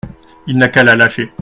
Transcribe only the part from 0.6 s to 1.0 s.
qu’à la